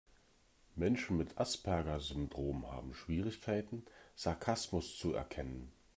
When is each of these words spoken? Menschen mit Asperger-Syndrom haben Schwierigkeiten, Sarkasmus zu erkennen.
Menschen 0.75 1.15
mit 1.17 1.37
Asperger-Syndrom 1.37 2.65
haben 2.71 2.95
Schwierigkeiten, 2.95 3.85
Sarkasmus 4.15 4.97
zu 4.97 5.13
erkennen. 5.13 5.71